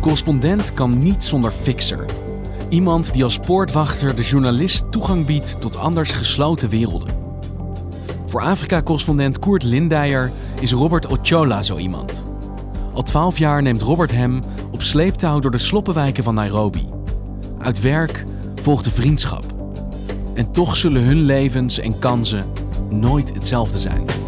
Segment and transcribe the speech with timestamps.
[0.00, 2.04] Een correspondent kan niet zonder fixer.
[2.68, 7.08] Iemand die als poortwachter de journalist toegang biedt tot anders gesloten werelden.
[8.26, 12.22] Voor Afrika-correspondent Koert Lindijer is Robert Ochola zo iemand.
[12.94, 14.40] Al twaalf jaar neemt Robert hem
[14.72, 16.88] op sleeptouw door de sloppenwijken van Nairobi.
[17.58, 18.24] Uit werk
[18.62, 19.44] volgt de vriendschap.
[20.34, 22.44] En toch zullen hun levens en kansen
[22.90, 24.19] nooit hetzelfde zijn.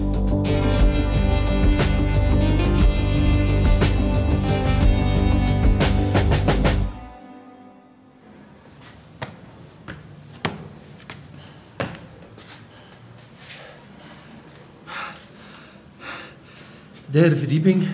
[17.12, 17.86] Derde verdieping.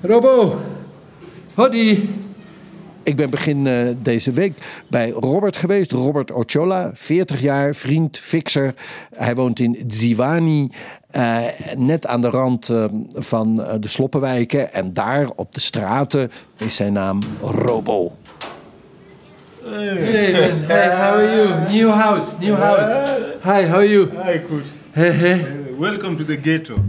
[0.00, 0.60] Robo,
[1.54, 2.08] Hoddy.
[3.02, 4.52] Ik ben begin eh, deze week
[4.88, 5.92] bij Robert geweest.
[5.92, 8.74] Robert Ochola, 40 jaar, vriend, fixer.
[9.14, 10.70] Hij woont in Ziwani,
[11.10, 11.38] eh,
[11.76, 14.72] net aan de rand eh, van de Sloppenwijken.
[14.72, 18.12] En daar op de straten is zijn naam Robo.
[19.64, 20.52] Hey.
[20.66, 21.48] Hey, how are you?
[21.72, 23.14] New house, new house.
[23.42, 24.08] Hi, how are you?
[24.10, 24.64] Hi, good.
[24.90, 25.59] Hey, hey.
[25.80, 26.84] Welcome to the ghetto.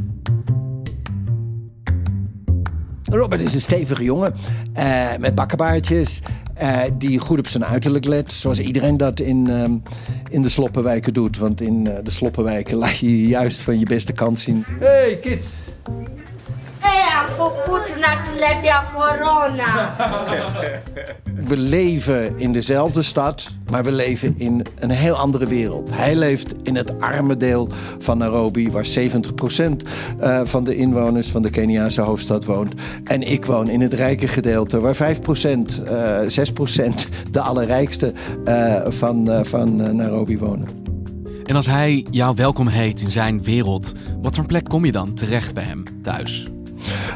[3.12, 4.34] Robert is een stevige jongen
[4.74, 6.22] eh, met bakkenbaardjes.
[6.54, 8.32] eh, die goed op zijn uiterlijk let.
[8.32, 9.72] Zoals iedereen dat in, ehm,
[10.30, 11.38] in de sloppenwijken doet.
[11.38, 14.66] Want in eh, de sloppenwijken laat je je juist van je beste kant zien.
[14.80, 15.54] Hey kids!
[16.92, 19.70] Eh, ako puto natuletea corona.
[21.48, 25.90] We leven in dezelfde stad, maar we leven in een heel andere wereld.
[25.94, 27.70] Hij leeft in het arme deel
[28.00, 29.84] van Nairobi, waar 70%
[30.20, 32.74] eh, van de inwoners van de Keniaanse hoofdstad woont.
[33.04, 38.14] En ik woon in het rijke gedeelte, waar 5%, eh 6% de allerrijkste
[38.46, 40.68] eh, van, eh, van eh, Nairobi wonen.
[41.46, 45.14] En als hij jou welkom heet in zijn wereld, wat voor plek kom je dan
[45.14, 46.46] terecht bij hem thuis?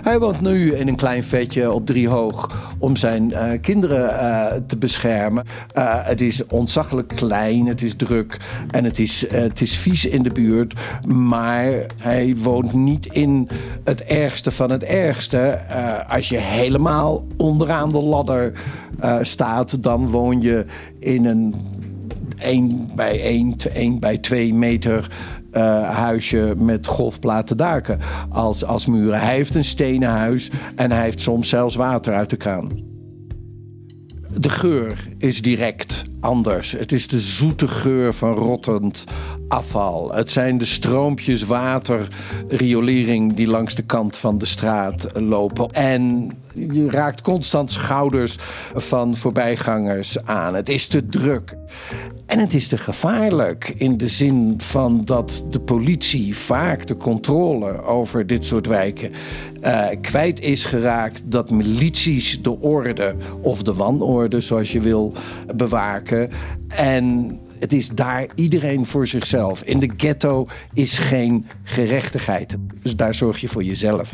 [0.03, 4.77] Hij woont nu in een klein vetje op driehoog om zijn eh, kinderen eh, te
[4.77, 5.45] beschermen.
[5.73, 8.37] Eh, het is ontzaglijk klein, het is druk
[8.71, 10.73] en het is, het is vies in de buurt.
[11.07, 13.49] Maar hij woont niet in
[13.83, 15.59] het ergste van het ergste.
[16.07, 18.51] Als je helemaal onderaan de ladder
[19.21, 20.65] staat, dan woon je
[20.99, 21.55] in een
[22.37, 25.07] 1 bij 1, 1 bij 2 meter
[25.55, 27.99] eh, huisje met golfplaten daken
[28.29, 29.19] als, als muren.
[29.19, 32.69] Hij heeft een stenen huis en hij heeft soms zelfs water uit de kraan.
[34.37, 36.71] De geur is direct anders.
[36.71, 39.03] Het is de zoete geur van rottend
[39.47, 40.13] afval.
[40.13, 42.07] Het zijn de stroompjes water,
[42.47, 45.71] riolering die langs de kant van de straat lopen.
[45.71, 48.37] En je raakt constant schouders
[48.73, 50.55] van voorbijgangers aan.
[50.55, 51.57] Het is te druk.
[52.25, 57.83] En het is te gevaarlijk in de zin van dat de politie vaak de controle
[57.83, 59.11] over dit soort wijken
[59.61, 61.21] eh, kwijt is geraakt.
[61.25, 65.13] Dat milities de orde of de wanorde, zoals je wil,
[65.55, 66.29] bewaken.
[66.67, 69.63] En het is daar iedereen voor zichzelf.
[69.63, 72.55] In de ghetto is geen gerechtigheid.
[72.81, 74.11] Dus daar zorg je voor jezelf.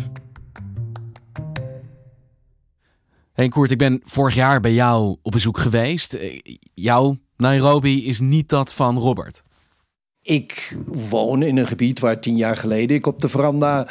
[3.34, 6.14] Hey Koert, ik ben vorig jaar bij jou op bezoek geweest.
[6.14, 6.40] Eh,
[6.74, 9.44] Jouw Nairobi is niet dat van Robert.
[10.22, 10.78] Ik
[11.10, 13.88] woon in een gebied waar tien jaar geleden ik op de veranda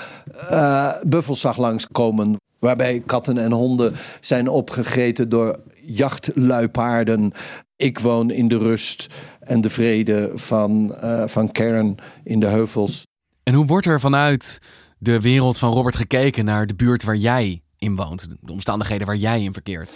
[0.50, 2.36] eh, buffels zag langskomen.
[2.58, 7.32] Waarbij katten en honden zijn opgegeten door jachtluipaarden.
[7.76, 9.06] Ik woon in de rust
[9.40, 13.06] en de vrede van, eh, van Karen in de heuvels.
[13.42, 14.60] En hoe wordt er vanuit
[14.98, 18.28] de wereld van Robert gekeken naar de buurt waar jij in woont?
[18.40, 19.90] De omstandigheden waar jij in verkeert?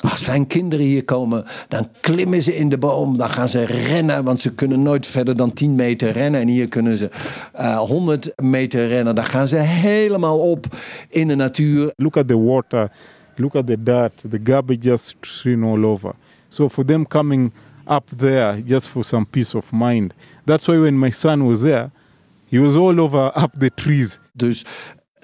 [0.00, 3.16] Als zijn kinderen hier komen, dan klimmen ze in de boom.
[3.16, 6.40] Dan gaan ze rennen, want ze kunnen nooit verder dan 10 meter rennen.
[6.40, 7.10] En hier kunnen ze
[7.60, 9.14] uh, 100 meter rennen.
[9.14, 10.66] Dan gaan ze helemaal op
[11.08, 11.92] in de natuur.
[11.96, 12.90] Look at the water,
[13.38, 16.14] look at the dirt, the garbage just strewn all over.
[16.48, 17.52] So for them coming
[17.86, 20.14] up there just for some peace of mind.
[20.46, 21.90] That's why when my son was there,
[22.46, 24.18] he was all over up the trees.
[24.36, 24.64] Dus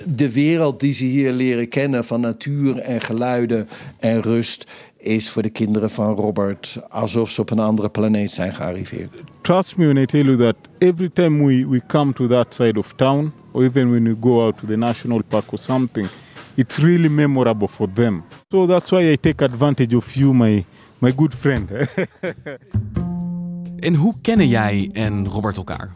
[0.04, 3.68] de wereld die ze hier leren kennen van natuur en geluiden
[3.98, 4.66] en rust
[4.96, 9.10] is voor de kinderen van Robert alsof ze op een andere planeet zijn gearriveerd.
[9.40, 12.78] Trust me when I tell you that every time we, we come to that side
[12.78, 16.08] of town or even when we go out to the national park or something,
[16.56, 18.22] it's really memorable for them.
[18.50, 20.64] So that's why I take advantage of you, my,
[20.98, 21.70] my good friend.
[23.80, 25.90] en hoe kennen jij en Robert elkaar?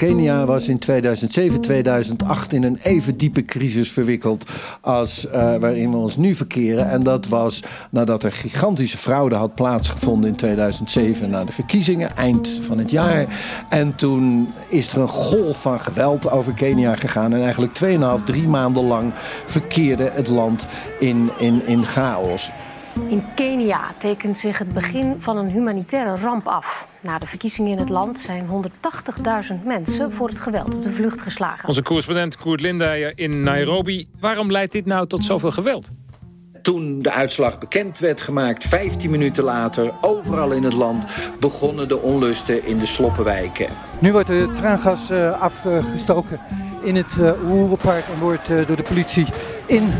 [0.00, 4.50] Kenia was in 2007, 2008 in een even diepe crisis verwikkeld
[4.80, 6.90] als uh, waarin we ons nu verkeren.
[6.90, 12.48] En dat was nadat er gigantische fraude had plaatsgevonden in 2007 na de verkiezingen, eind
[12.48, 13.26] van het jaar.
[13.68, 17.32] En toen is er een golf van geweld over Kenia gegaan.
[17.32, 17.80] En eigenlijk
[18.18, 19.12] 2,5, 3 maanden lang
[19.44, 20.66] verkeerde het land
[20.98, 22.50] in, in, in chaos.
[23.08, 26.89] In Kenia tekent zich het begin van een humanitaire ramp af.
[27.02, 28.46] Na de verkiezingen in het land zijn
[29.52, 31.68] 180.000 mensen voor het geweld op de vlucht geslagen.
[31.68, 34.08] Onze correspondent Koert Lindijer in Nairobi.
[34.18, 35.90] Waarom leidt dit nou tot zoveel geweld?
[36.62, 41.06] Toen de uitslag bekend werd gemaakt, 15 minuten later, overal in het land
[41.40, 43.68] begonnen de onlusten in de sloppenwijken.
[44.00, 46.40] Nu wordt de traangas uh, afgestoken
[46.82, 49.26] in het uh, Oerenpark en wordt uh, door de politie
[49.66, 49.92] in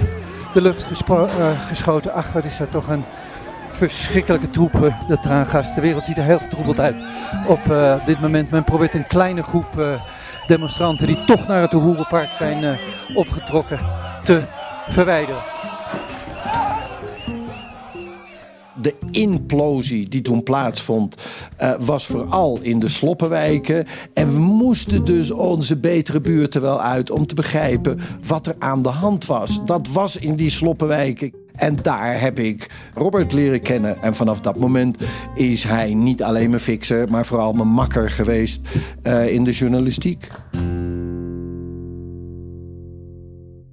[0.52, 0.84] de lucht
[1.66, 2.12] geschoten.
[2.12, 3.04] Ach, wat is dat toch een
[3.88, 5.74] verschrikkelijke troep, dat traangas.
[5.74, 6.96] De wereld ziet er heel vertroebeld uit
[7.46, 8.50] op uh, dit moment.
[8.50, 10.02] Men probeert een kleine groep uh,
[10.46, 12.78] demonstranten die toch naar het Oehoerenpark zijn
[13.14, 13.78] opgetrokken
[14.22, 14.42] te
[14.88, 15.42] verwijderen
[18.82, 21.14] de implosie die toen plaatsvond,
[21.60, 23.86] uh, was vooral in de sloppenwijken.
[24.14, 28.82] En we moesten dus onze betere buurten wel uit om te begrijpen wat er aan
[28.82, 29.60] de hand was.
[29.64, 31.32] Dat was in die sloppenwijken.
[31.54, 34.02] En daar heb ik Robert leren kennen.
[34.02, 34.98] En vanaf dat moment
[35.34, 38.60] is hij niet alleen mijn fixer, maar vooral mijn makker geweest
[39.02, 40.28] uh, in de journalistiek.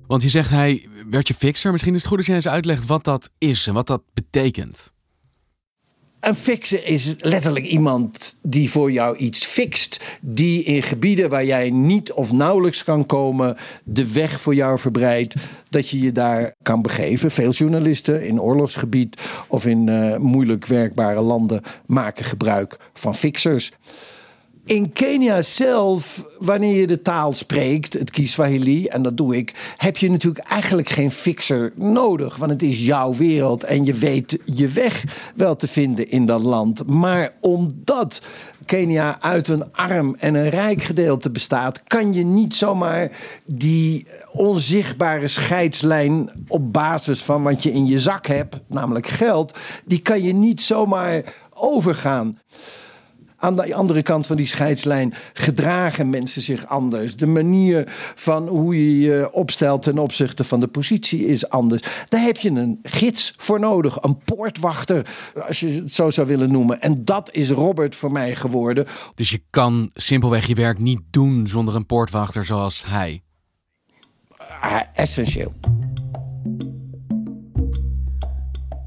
[0.08, 1.72] Want je zegt hij werd je fixer.
[1.72, 4.96] Misschien is het goed als jij eens uitlegt wat dat is en wat dat betekent.
[6.28, 10.18] Een fixer is letterlijk iemand die voor jou iets fixt.
[10.22, 15.36] Die in gebieden waar jij niet of nauwelijks kan komen, de weg voor jou verbreidt.
[15.70, 17.32] Dat je je daar kan begeven.
[17.32, 23.72] Veel journalisten in oorlogsgebied of in uh, moeilijk werkbare landen maken gebruik van fixers.
[24.68, 29.98] In Kenia zelf, wanneer je de taal spreekt, het Kiswahili, en dat doe ik, heb
[29.98, 32.36] je natuurlijk eigenlijk geen fixer nodig.
[32.36, 35.04] Want het is jouw wereld en je weet je weg
[35.36, 36.88] wel te vinden in dat land.
[36.88, 38.22] Maar omdat
[38.66, 43.12] Kenia uit een arm en een rijk gedeelte bestaat, kan je niet zomaar
[43.46, 50.00] die onzichtbare scheidslijn op basis van wat je in je zak hebt, namelijk geld, die
[50.00, 51.24] kan je niet zomaar
[51.54, 52.40] overgaan.
[53.40, 57.16] Aan de andere kant van die scheidslijn gedragen mensen zich anders.
[57.16, 57.84] De manier
[58.16, 61.82] van hoe je je opstelt ten opzichte van de positie is anders.
[62.06, 65.06] Daar heb je een gids voor nodig, een poortwachter,
[65.48, 66.82] als je het zo zou willen noemen.
[66.82, 68.88] En dat is Robert voor mij geworden.
[69.16, 73.22] Dus je kan simpelweg je werk niet doen zonder een poortwachter zoals hij.
[74.40, 75.54] Uh, essentieel.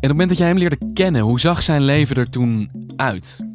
[0.01, 2.71] En op het moment dat jij hem leerde kennen, hoe zag zijn leven er toen
[2.97, 3.50] uit?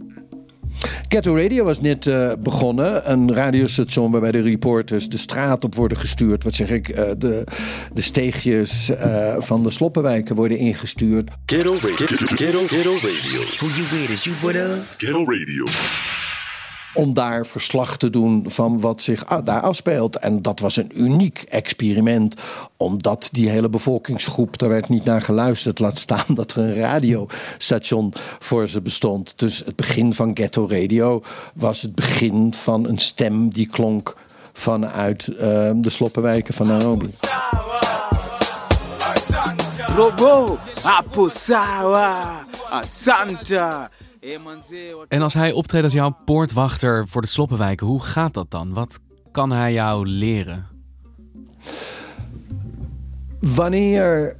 [1.07, 3.11] Ghetto Radio was net uh, begonnen.
[3.11, 6.43] Een radiostation waarbij de reporters de straat op worden gestuurd.
[6.43, 6.89] Wat zeg ik?
[6.89, 7.43] Uh, de,
[7.93, 11.29] de steegjes uh, van de sloppenwijken worden ingestuurd.
[11.45, 11.95] Ghetto Radio.
[11.95, 13.41] Ghetto, ghetto Radio.
[13.57, 14.09] Who you with?
[14.09, 14.97] Is you with us?
[14.97, 15.63] Ghetto Radio
[16.95, 20.17] om daar verslag te doen van wat zich daar afspeelt.
[20.17, 22.35] En dat was een uniek experiment,
[22.77, 28.13] omdat die hele bevolkingsgroep, daar werd niet naar geluisterd, laat staan dat er een radiostation
[28.39, 29.33] voor ze bestond.
[29.35, 31.23] Dus het begin van Ghetto Radio
[31.53, 34.15] was het begin van een stem die klonk
[34.53, 35.37] vanuit uh,
[35.75, 37.09] de sloppenwijken van Nairobi.
[45.07, 48.73] En als hij optreedt als jouw poortwachter voor de sloppenwijken, hoe gaat dat dan?
[48.73, 48.99] Wat
[49.31, 50.65] kan hij jou leren?
[53.39, 54.37] Wanneer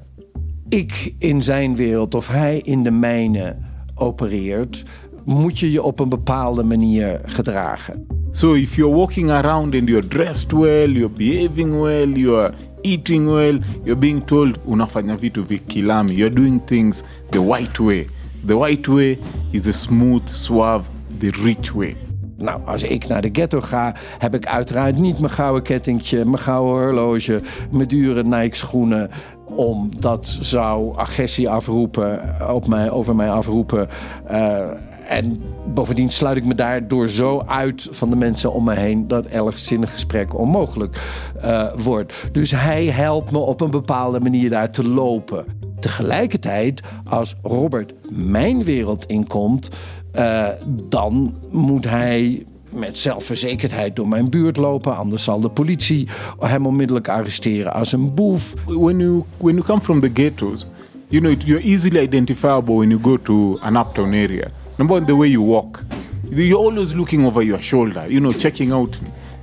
[0.70, 3.58] ik in zijn wereld of hij in de mijne
[3.96, 4.84] opereert,
[5.26, 8.08] moet je je op een bepaalde manier gedragen.
[8.32, 13.60] So if you're walking around and you're dressed well, you're behaving well, you're eating well,
[13.84, 16.16] you're being told unafanya vitu vikilami.
[16.16, 18.08] You're doing things the white way.
[18.46, 19.18] The white way
[19.56, 20.86] is the smooth, suave,
[21.18, 21.96] the rich way.
[22.38, 26.40] Nou, als ik naar de ghetto ga, heb ik uiteraard niet mijn gouden kettingje, mijn
[26.40, 27.40] gouden horloge,
[27.72, 29.10] mijn dure Nike schoenen.
[29.46, 33.90] Omdat zou agressie afroepen, op mij, over mij afroepen.
[34.32, 34.60] Uh,
[35.08, 35.42] en
[35.74, 39.58] bovendien sluit ik me daardoor zo uit van de mensen om me heen dat elk
[39.58, 40.98] zinnig gesprek onmogelijk
[41.44, 42.14] uh, wordt.
[42.32, 45.46] Dus hij helpt me op een bepaalde manier daar te lopen.
[45.86, 49.70] Tegelijkertijd, als Robert mijn wereld inkomt,
[50.16, 50.48] uh,
[50.90, 54.98] dan moet hij met zelfverzekerdheid door mijn buurt lopen.
[54.98, 56.08] Anders zal de politie
[56.40, 58.54] hem onmiddellijk arresteren als een boef.
[58.66, 60.66] When you, when you come from the ghettos,
[61.08, 64.48] you know, you're easily identifiable when you go to an uptown area.
[64.76, 65.84] Number one, the way you walk.
[66.30, 69.00] You're always looking over your shoulder, you know, checking out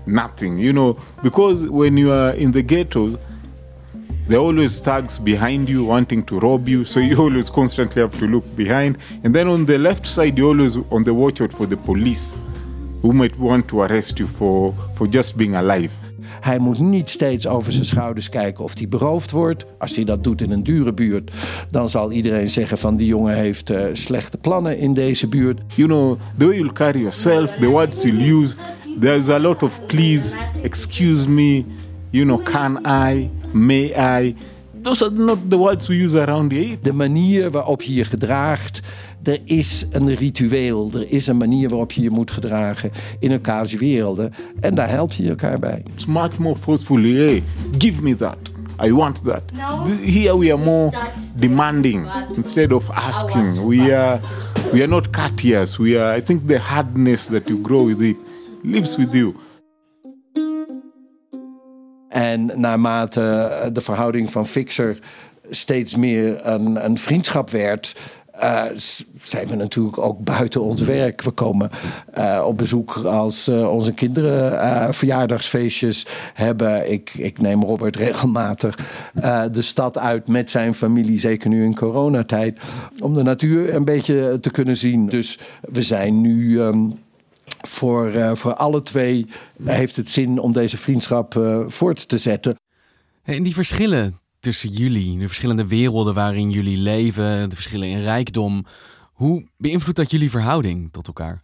[0.06, 3.16] nothing, you know, because when you are in the ghettos,
[4.28, 8.18] there are always thugs behind you wanting to rob you, so you always constantly have
[8.18, 8.98] to look behind.
[9.24, 12.36] And then on the left side, you're always on the watch out for the police
[13.02, 15.90] who might want to arrest you for, for just being alive.
[16.40, 19.64] Hij moet niet steeds over zijn schouders kijken of hij beroofd wordt.
[19.78, 21.32] Als hij dat doet in een dure buurt,
[21.70, 25.60] dan zal iedereen zeggen van die jongen heeft uh, slechte plannen in deze buurt.
[25.74, 28.56] You know, the way you'll carry yourself, the words you'll use,
[29.00, 31.64] there's a lot of please, excuse me,
[32.10, 34.34] you know, can I, may I.
[34.82, 36.76] Those are not the words we use around here.
[36.82, 38.80] De manier waarop je je gedraagt,
[39.22, 43.72] er is een ritueel, er is een manier waarop je je moet gedragen in elkaars
[43.72, 44.32] werelden.
[44.60, 45.82] En daar help je elkaar bij.
[45.94, 47.42] It's much more forcefully, hey,
[47.78, 48.38] give me that.
[48.84, 49.42] I want that.
[50.04, 50.90] Here we are more
[51.36, 52.06] demanding
[52.36, 53.66] instead of asking.
[53.66, 54.18] We are,
[54.72, 55.76] we are not courteous.
[55.76, 58.16] We are, I think the hardness that you grow with it
[58.62, 59.34] lives with you.
[62.12, 64.98] En naarmate de verhouding van Fixer
[65.50, 67.96] steeds meer een, een vriendschap werd,
[68.42, 68.64] uh,
[69.16, 71.22] zijn we natuurlijk ook buiten ons werk.
[71.22, 71.70] We komen
[72.18, 76.92] uh, op bezoek als uh, onze kinderen verjaardagsfeestjes hebben.
[76.92, 78.78] Ik, ik neem Robert regelmatig
[79.52, 82.58] de stad uit met zijn familie, zeker nu in coronatijd,
[82.98, 85.06] om de natuur een beetje te kunnen zien.
[85.06, 86.60] Dus we zijn nu.
[86.60, 86.94] Um,
[87.62, 89.26] voor, voor alle twee
[89.62, 92.56] heeft het zin om deze vriendschap voort te zetten.
[93.22, 98.66] En die verschillen tussen jullie, de verschillende werelden waarin jullie leven, de verschillen in rijkdom.
[99.12, 101.42] Hoe beïnvloedt dat jullie verhouding tot elkaar?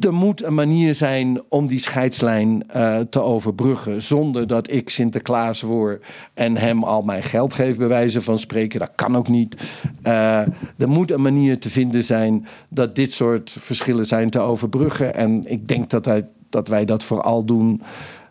[0.00, 4.02] Er moet een manier zijn om die scheidslijn uh, te overbruggen.
[4.02, 8.80] Zonder dat ik Sinterklaas word en hem al mijn geld geef, bij wijze van spreken.
[8.80, 9.56] Dat kan ook niet.
[10.02, 10.38] Uh,
[10.76, 15.14] er moet een manier te vinden zijn dat dit soort verschillen zijn te overbruggen.
[15.14, 17.82] En ik denk dat, dat wij dat vooral doen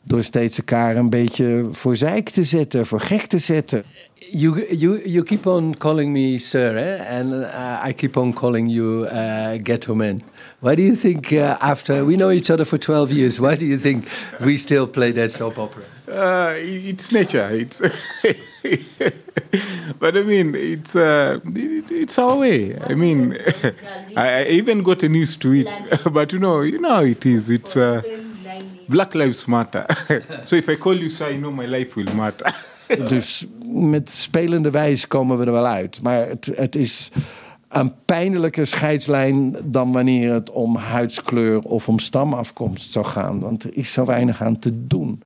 [0.04, 3.84] door steeds elkaar een beetje voor zeik te zetten, voor gek te zetten.
[4.32, 7.20] You, you, you keep on calling me sir, eh?
[7.20, 10.22] and uh, I keep on calling you uh, ghetto man.
[10.60, 13.66] Why do you think uh, after we know each other for 12 years, why do
[13.66, 14.08] you think
[14.40, 15.84] we still play that soap opera?
[16.08, 17.50] Uh, it's nature.
[17.50, 17.80] It's
[20.00, 22.78] but I mean, it's uh, it's our way.
[22.78, 23.38] I mean,
[24.18, 25.68] I, I even got used to it.
[26.12, 27.50] but you know, you know, it is.
[27.50, 27.78] It's.
[27.78, 28.02] Uh,
[28.90, 29.86] Black Lives Matter.
[30.44, 32.56] so if I call you sir, you know my life will matter.
[33.10, 36.02] dus met spelende wijze komen we er wel uit.
[36.02, 37.12] Maar het, het is
[37.68, 43.40] een pijnlijke scheidslijn dan wanneer het om huidskleur of om stamafkomst zou gaan.
[43.40, 45.22] Want er is zo weinig aan te doen.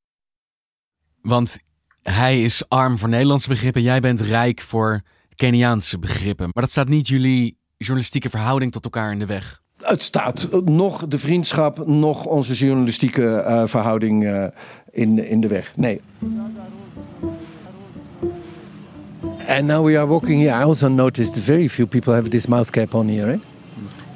[1.21, 1.59] Want
[2.01, 5.01] hij is arm voor Nederlandse begrippen, jij bent rijk voor
[5.35, 6.49] Keniaanse begrippen.
[6.53, 9.62] Maar dat staat niet jullie journalistieke verhouding tot elkaar in de weg.
[9.83, 14.45] Het staat nog de vriendschap, nog onze journalistieke uh, verhouding uh,
[14.91, 15.73] in, in de weg.
[15.75, 16.01] Nee.
[19.47, 20.61] And now we are walking here.
[20.61, 23.43] I also noticed very few people have this mouth cap on here, right?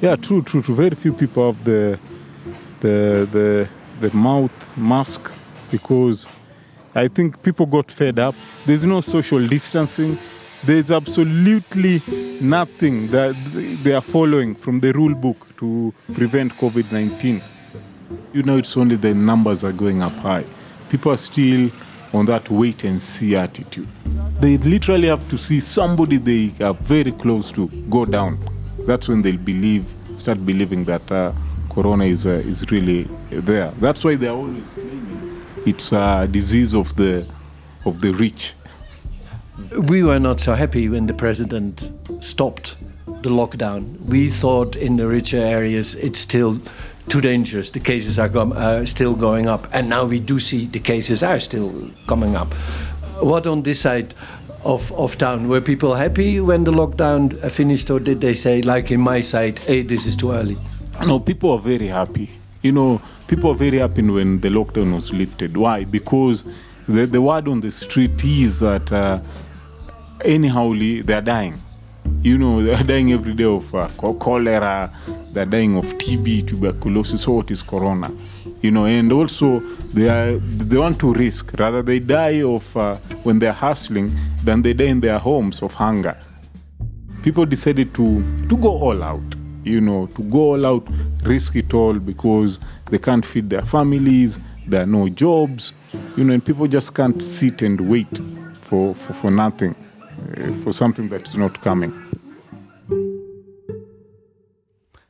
[0.00, 0.74] Yeah, true, true, true.
[0.74, 1.98] Very few people have the
[2.80, 3.66] the the
[4.00, 5.30] the mouth mask
[5.70, 6.28] because
[6.94, 8.34] I think people got fed up.
[8.64, 10.18] There's no social distancing.
[10.64, 12.02] There's absolutely
[12.40, 13.34] nothing that
[13.82, 17.40] they are following from the rule book to prevent COVID 19.
[18.32, 20.44] You know, it's only the numbers are going up high.
[20.88, 21.70] People are still
[22.12, 23.88] on that wait and see attitude.
[24.40, 28.38] They literally have to see somebody they are very close to go down.
[28.80, 29.86] That's when they'll believe,
[30.16, 31.32] start believing that uh,
[31.70, 33.72] Corona is, uh, is really there.
[33.80, 37.26] That's why they're always claiming it's a disease of the,
[37.84, 38.54] of the rich.
[39.76, 42.76] We were not so happy when the president stopped
[43.22, 43.98] the lockdown.
[44.02, 46.58] We thought in the richer areas it's still
[47.08, 47.70] too dangerous.
[47.70, 51.22] The cases are go- uh, still going up, and now we do see the cases
[51.22, 52.52] are still coming up.
[53.20, 54.14] What on this side
[54.64, 55.48] of, of town?
[55.48, 59.58] Were people happy when the lockdown finished, or did they say, like in my side,
[59.60, 60.56] hey, this is too early?
[61.00, 62.30] No, people are very happy.
[62.62, 65.56] You know, people are very happy when the lockdown was lifted.
[65.56, 65.84] Why?
[65.84, 66.44] Because
[66.88, 69.20] the, the word on the street is that uh,
[70.20, 71.60] anyhowly they're dying.
[72.22, 74.90] You know, they're dying every day of uh, cho- cholera,
[75.32, 78.10] they're dying of TB, tuberculosis, so what is corona?
[78.62, 79.60] You know, and also
[79.92, 84.10] they are they want to risk rather they die of uh, when they're hustling
[84.42, 86.16] than they die in their homes of hunger.
[87.22, 89.34] People decided to to go all out
[89.68, 90.86] you know, to go all out,
[91.22, 92.58] risk it all because
[92.90, 95.72] they can't feed their families, there are no jobs,
[96.16, 98.20] you know, and people just can't sit and wait
[98.62, 99.74] for, for, for nothing,
[100.62, 101.92] for something that's not coming.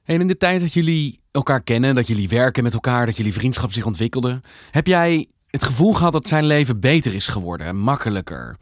[0.04, 3.32] En in de tijd dat jullie elkaar kennen, dat jullie werken met elkaar, dat jullie
[3.32, 8.56] vriendschap zich ontwikkelde, heb jij het gevoel gehad dat zijn leven beter is geworden, makkelijker?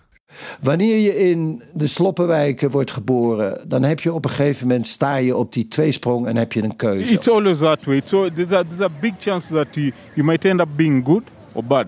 [0.60, 5.16] Wanneer je in de sloppenwijken wordt geboren, dan heb je op een gegeven moment sta
[5.16, 7.12] je op die tweesprong en heb je een keuze.
[7.12, 8.00] It's always that way.
[8.04, 11.22] So there's a, there's a big chance that you, you might end up being good
[11.52, 11.86] or bad.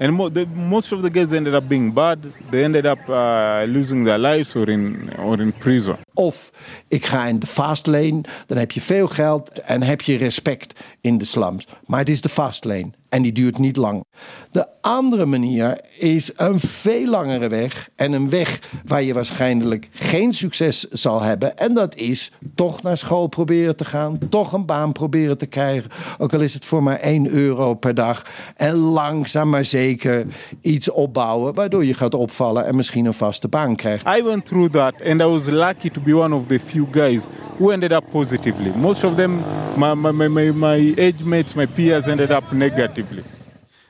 [0.00, 2.32] And mo- the, most of the guys ended up being bad.
[2.50, 5.98] They ended up uh, losing their lives or in, or in prison.
[6.18, 6.50] Of
[6.88, 10.80] ik ga in de fast lane, dan heb je veel geld en heb je respect
[11.00, 11.66] in de slums.
[11.86, 14.04] Maar het is de fast lane en die duurt niet lang.
[14.50, 20.34] De andere manier is een veel langere weg en een weg waar je waarschijnlijk geen
[20.34, 21.58] succes zal hebben.
[21.58, 25.90] En dat is toch naar school proberen te gaan, toch een baan proberen te krijgen.
[26.18, 28.22] Ook al is het voor maar 1 euro per dag.
[28.56, 30.26] En langzaam maar zeker
[30.60, 34.06] iets opbouwen waardoor je gaat opvallen en misschien een vaste baan krijgt.
[34.18, 37.26] I went through that and I was lucky to be one of the few guys
[37.58, 38.72] who ended up positively.
[38.76, 39.42] Most of them,
[39.76, 43.22] my, my, my, age mates, my peers ended up negatively.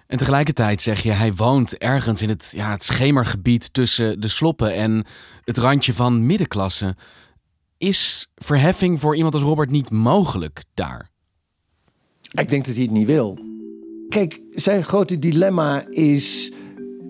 [0.07, 4.75] En tegelijkertijd zeg je, hij woont ergens in het, ja, het schemergebied tussen de sloppen
[4.75, 5.07] en
[5.45, 6.97] het randje van middenklasse.
[7.79, 11.11] Is verheffing voor iemand als Robert niet mogelijk daar?
[12.31, 13.39] Ik denk dat hij het niet wil.
[14.09, 16.53] Kijk, zijn grote dilemma is...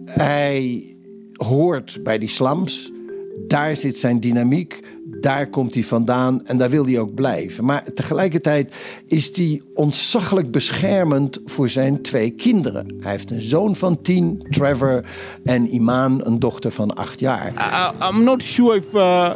[0.04, 0.96] hij
[1.32, 2.90] hoort bij die slums.
[3.46, 4.80] Daar zit zijn dynamiek.
[5.20, 7.64] Daar komt hij vandaan en daar wil hij ook blijven.
[7.64, 12.96] Maar tegelijkertijd is hij ontzaglijk beschermend voor zijn twee kinderen.
[13.00, 15.04] Hij heeft een zoon van tien, Trevor,
[15.44, 17.52] en Iman, een dochter van acht jaar.
[18.10, 19.34] I'm not sure if uh,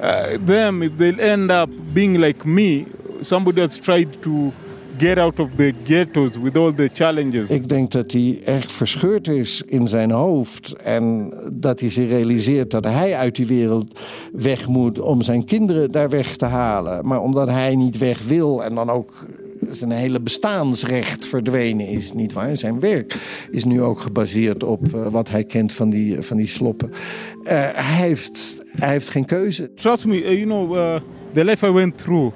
[0.00, 2.84] uh, them, if they'll end up being like me,
[3.20, 4.52] somebody that's tried to
[4.98, 7.50] get out of the ghettos with all the challenges.
[7.50, 10.72] Ik denk dat hij echt verscheurd is in zijn hoofd.
[10.72, 14.00] En dat hij zich realiseert dat hij uit die wereld
[14.32, 17.06] weg moet om zijn kinderen daar weg te halen.
[17.06, 19.12] Maar omdat hij niet weg wil en dan ook
[19.70, 22.56] zijn hele bestaansrecht verdwenen is, niet waar?
[22.56, 23.18] Zijn werk
[23.50, 26.90] is nu ook gebaseerd op uh, wat hij kent van die, van die sloppen.
[26.90, 29.70] Uh, hij, heeft, hij heeft geen keuze.
[29.74, 31.00] Trust me, uh, you know,
[31.32, 32.34] the life I went through,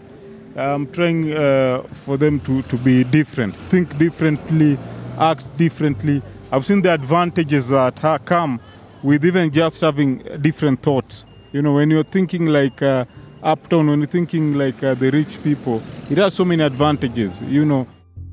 [0.58, 4.76] I'm trying uh, for them to, to be different, think differently,
[5.16, 6.20] act differently.
[6.50, 8.60] I've seen the advantages that ha- come
[9.02, 11.24] with even just having different thoughts.
[11.52, 13.04] You know, when you're thinking like uh,
[13.42, 17.64] uptown, when you're thinking like uh, the rich people, it has so many advantages, you
[17.64, 17.86] know.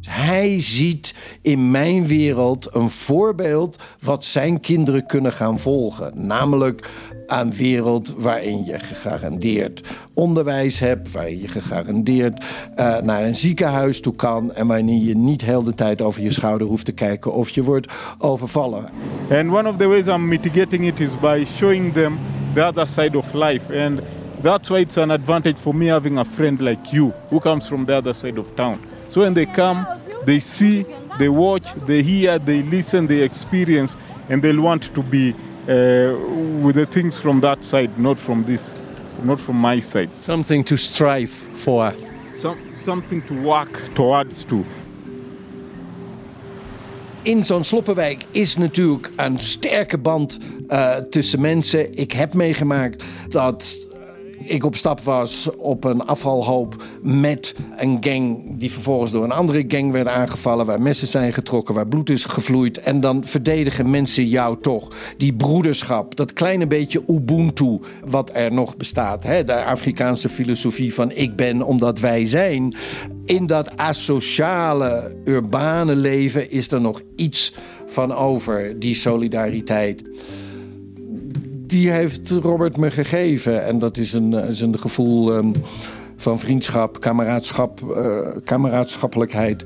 [0.05, 6.27] Hij ziet in mijn wereld een voorbeeld wat zijn kinderen kunnen gaan volgen.
[6.27, 6.89] Namelijk
[7.27, 9.81] een wereld waarin je gegarandeerd
[10.13, 12.39] onderwijs hebt, waarin je gegarandeerd
[12.79, 16.31] uh, naar een ziekenhuis toe kan en waarin je niet heel de tijd over je
[16.31, 18.85] schouder hoeft te kijken of je wordt overvallen.
[19.31, 22.17] And one of the ways I'm mitigating it is by showing them
[22.53, 23.83] the other side of life.
[23.85, 23.99] And
[24.41, 27.85] that's why it's an advantage for me having a friend like you who comes from
[27.85, 28.79] the other side of town.
[29.09, 29.85] So when they come,
[30.25, 30.85] they see,
[31.17, 33.97] they watch, they hear, they listen, they experience,
[34.29, 35.33] and they'll want to be
[35.65, 38.78] with the things from that side, not from this,
[39.23, 40.10] not from my side.
[40.13, 41.93] Something to strive for.
[42.34, 44.63] Some, something to work towards to.
[47.21, 51.97] In zo'n sloppenwijk is natuurlijk een sterke band uh, tussen mensen.
[51.97, 53.88] Ik heb meegemaakt dat
[54.38, 59.65] ik op stap was op een afvalhoop met een gang die vervolgens door een andere
[59.67, 62.79] gang werd aangevallen, waar messen zijn getrokken, waar bloed is gevloeid.
[62.79, 64.87] En dan verdedigen mensen jou toch.
[65.17, 69.23] Die broederschap, dat kleine beetje Ubuntu wat er nog bestaat.
[69.23, 69.43] Hè?
[69.43, 72.75] De Afrikaanse filosofie van ik ben omdat wij zijn.
[73.25, 77.53] In dat asociale, urbane leven is er nog iets
[77.85, 80.03] van over, die solidariteit
[81.67, 83.65] die heeft Robert me gegeven.
[83.65, 85.53] En dat is een, is een gevoel um,
[86.25, 89.63] van vriendschap, kameraadschap, uh, kameraadschappelijkheid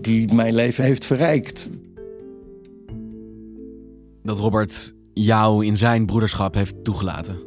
[0.00, 1.70] die mijn leven heeft verrijkt.
[4.22, 7.38] Dat Robert jou in zijn broederschap heeft toegelaten.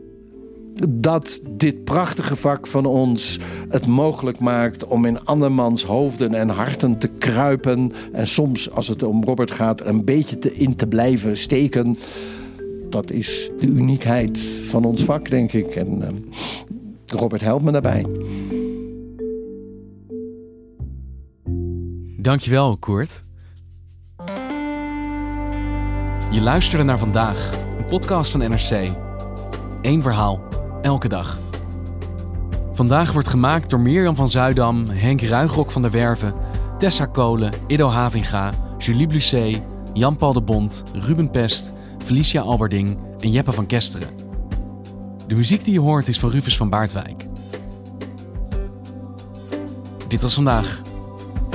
[0.89, 6.97] Dat dit prachtige vak van ons het mogelijk maakt om in andermans hoofden en harten
[6.97, 7.91] te kruipen.
[8.11, 11.97] En soms, als het om Robert gaat, een beetje te in te blijven steken.
[12.89, 15.75] Dat is de uniekheid van ons vak, denk ik.
[15.75, 16.07] En uh,
[17.05, 18.05] Robert helpt me daarbij.
[22.25, 23.21] Dankjewel, Koert.
[26.31, 28.89] Je luisterde naar vandaag, een podcast van NRC.
[29.81, 30.43] Eén verhaal,
[30.81, 31.39] elke dag.
[32.73, 36.33] Vandaag wordt gemaakt door Mirjam van Zuidam, Henk Ruigrok van der Werven,
[36.79, 39.61] Tessa Kolen, Ido Havinga, Julie Blusset,
[39.93, 41.71] Jan-Paul de Bond, Ruben Pest,
[42.03, 44.09] Felicia Alberding en Jeppe van Kesteren.
[45.27, 47.25] De muziek die je hoort is van Rufus van Baardwijk.
[50.07, 50.81] Dit was vandaag.